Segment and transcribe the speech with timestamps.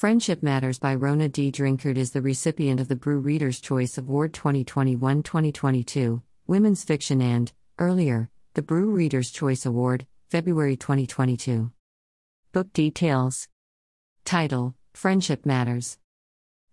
[0.00, 1.52] Friendship Matters by Rona D.
[1.52, 7.52] Drinkard is the recipient of the Brew Reader's Choice Award 2021 2022, Women's Fiction, and,
[7.78, 11.70] earlier, the Brew Reader's Choice Award, February 2022.
[12.50, 13.46] Book details
[14.24, 15.98] Title Friendship Matters.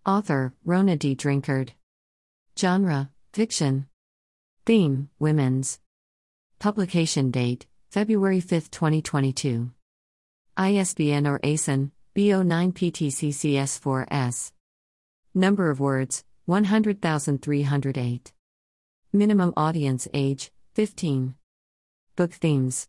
[0.05, 1.13] Author Rona D.
[1.13, 1.71] Drinkard.
[2.57, 3.87] Genre Fiction.
[4.65, 5.81] Theme Women's.
[6.59, 9.71] Publication date February 5, 2022.
[10.55, 14.51] ISBN or ASIN BO9PTCCS4S.
[15.35, 18.33] Number of words 100,308.
[19.13, 21.35] Minimum audience age 15.
[22.15, 22.87] Book themes.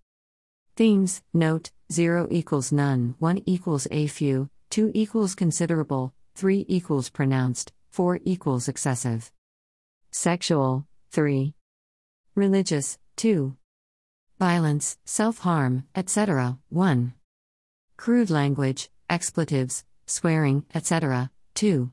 [0.76, 7.70] Themes Note 0 equals none, 1 equals a few, 2 equals considerable, 3 equals pronounced,
[7.90, 9.30] 4 equals excessive.
[10.10, 11.52] Sexual 3.
[12.34, 13.54] Religious 2.
[14.38, 16.56] Violence, self harm, etc.
[16.70, 17.12] 1.
[17.98, 21.30] Crude language expletives, swearing, etc.
[21.54, 21.92] 2.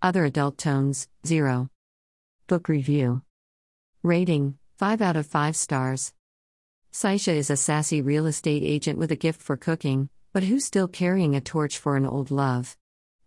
[0.00, 1.68] Other adult tones 0.
[2.46, 3.22] Book review.
[4.02, 6.12] Rating 5 out of 5 stars.
[6.92, 10.88] Saisha is a sassy real estate agent with a gift for cooking, but who's still
[10.88, 12.76] carrying a torch for an old love.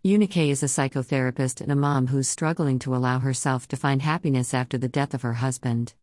[0.02, 4.52] Eunice is a psychotherapist and a mom who's struggling to allow herself to find happiness
[4.52, 5.94] after the death of her husband.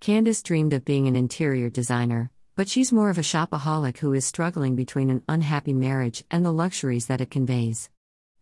[0.00, 4.24] Candace dreamed of being an interior designer, but she's more of a shopaholic who is
[4.24, 7.88] struggling between an unhappy marriage and the luxuries that it conveys.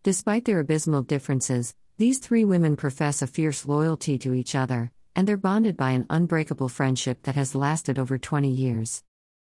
[0.03, 5.27] Despite their abysmal differences, these three women profess a fierce loyalty to each other, and
[5.27, 9.03] they're bonded by an unbreakable friendship that has lasted over 20 years.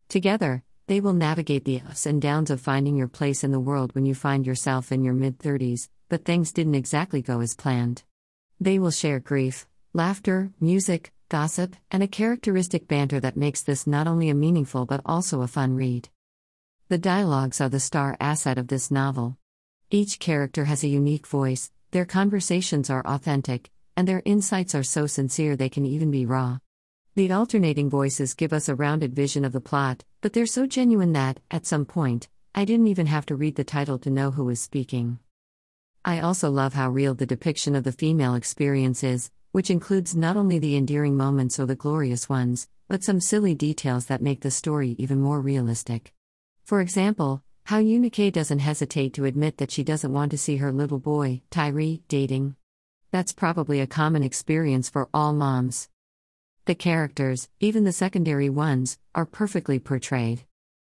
[0.08, 3.94] Together, they will navigate the ups and downs of finding your place in the world
[3.94, 8.02] when you find yourself in your mid 30s, but things didn't exactly go as planned.
[8.60, 14.06] They will share grief, laughter, music, gossip, and a characteristic banter that makes this not
[14.06, 16.08] only a meaningful but also a fun read.
[16.90, 19.36] The dialogues are the star asset of this novel.
[19.90, 25.08] Each character has a unique voice, their conversations are authentic, and their insights are so
[25.08, 26.58] sincere they can even be raw.
[27.16, 31.14] The alternating voices give us a rounded vision of the plot, but they're so genuine
[31.14, 34.48] that, at some point, I didn't even have to read the title to know who
[34.50, 35.18] is speaking.
[36.04, 40.36] I also love how real the depiction of the female experience is, which includes not
[40.36, 44.50] only the endearing moments or the glorious ones, but some silly details that make the
[44.50, 46.12] story even more realistic.
[46.64, 50.72] For example, how Eunice doesn't hesitate to admit that she doesn't want to see her
[50.72, 52.56] little boy, Tyree, dating.
[53.12, 55.88] That's probably a common experience for all moms.
[56.64, 60.42] The characters, even the secondary ones, are perfectly portrayed.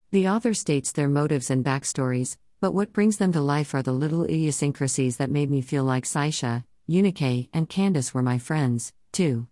[0.10, 3.94] The author states their motives and backstories, but what brings them to life are the
[3.94, 9.48] little idiosyncrasies that made me feel like Saisha, Eunice and Candace were my friends, too.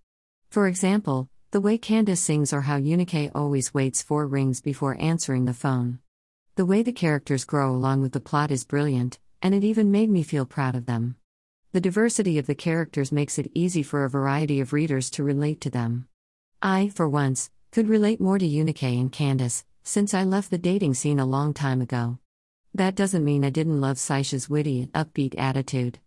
[0.51, 5.45] For example, the way Candace sings or how Eunice always waits four rings before answering
[5.45, 5.97] the phone.
[6.57, 10.11] The way the characters grow along with the plot is brilliant, and it even made
[10.11, 11.15] me feel proud of them.
[11.71, 15.59] The diversity of the characters makes it easy for a variety of readers to relate
[15.61, 16.07] to them.
[16.61, 20.93] I, for once, could relate more to Eunice and Candace, since I left the dating
[20.93, 22.19] scene a long time ago.
[22.75, 25.97] That doesn't mean I didn't love Saisha's witty, and upbeat attitude.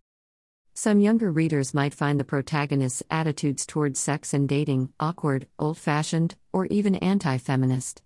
[0.79, 6.35] Some younger readers might find the protagonist's attitudes towards sex and dating awkward, old fashioned,
[6.53, 8.03] or even anti feminist.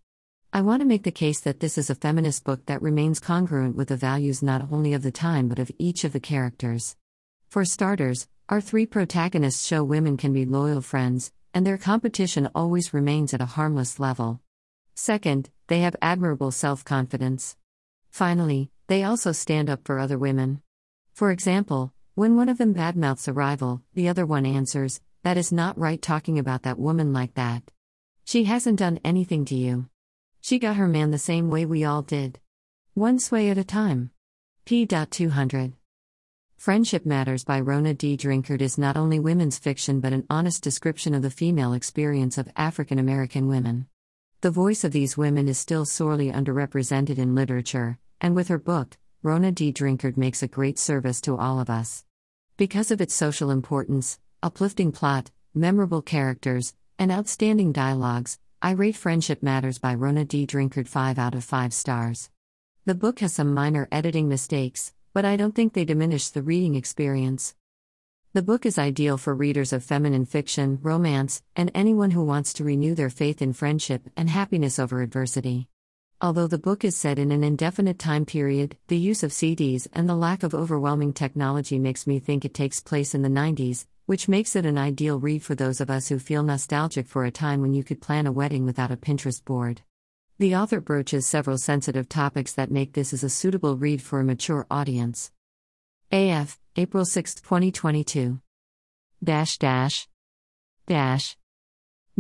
[0.52, 3.74] I want to make the case that this is a feminist book that remains congruent
[3.74, 6.94] with the values not only of the time but of each of the characters.
[7.48, 12.94] For starters, our three protagonists show women can be loyal friends, and their competition always
[12.94, 14.40] remains at a harmless level.
[14.94, 17.56] Second, they have admirable self confidence.
[18.10, 20.62] Finally, they also stand up for other women.
[21.12, 25.52] For example, when one of them badmouths a rival, the other one answers, That is
[25.52, 27.62] not right talking about that woman like that.
[28.24, 29.88] She hasn't done anything to you.
[30.40, 32.38] She got her man the same way we all did.
[32.94, 34.10] One sway at a time.
[34.64, 34.86] P.
[34.86, 35.72] 200.
[36.56, 38.16] Friendship Matters by Rona D.
[38.16, 42.50] Drinkard is not only women's fiction but an honest description of the female experience of
[42.56, 43.86] African American women.
[44.42, 48.98] The voice of these women is still sorely underrepresented in literature, and with her book,
[49.22, 49.70] Rona D.
[49.70, 52.06] Drinkard makes a great service to all of us.
[52.56, 59.42] Because of its social importance, uplifting plot, memorable characters, and outstanding dialogues, I rate Friendship
[59.42, 60.46] Matters by Rona D.
[60.46, 62.30] Drinkard 5 out of 5 stars.
[62.86, 66.74] The book has some minor editing mistakes, but I don't think they diminish the reading
[66.74, 67.54] experience.
[68.32, 72.64] The book is ideal for readers of feminine fiction, romance, and anyone who wants to
[72.64, 75.68] renew their faith in friendship and happiness over adversity.
[76.22, 80.06] Although the book is set in an indefinite time period, the use of CDs and
[80.06, 84.28] the lack of overwhelming technology makes me think it takes place in the 90s, which
[84.28, 87.62] makes it an ideal read for those of us who feel nostalgic for a time
[87.62, 89.80] when you could plan a wedding without a Pinterest board.
[90.38, 94.24] The author broaches several sensitive topics that make this as a suitable read for a
[94.24, 95.32] mature audience.
[96.12, 98.40] AF, April 6, 2022.
[99.24, 100.06] Dash dash.
[100.86, 101.38] Dash.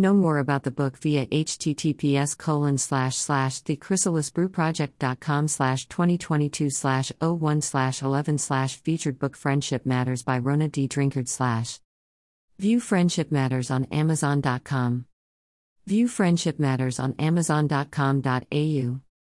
[0.00, 7.60] Know more about the book via https colon slash slash thechrysalisbrewproject.com slash 2022 slash 01
[7.60, 10.88] slash 11 slash featured book Friendship Matters by Rona D.
[10.88, 11.80] Drinkard slash.
[12.58, 15.04] View Friendship Matters on Amazon.com.
[15.86, 19.09] View Friendship Matters on Amazon.com.au.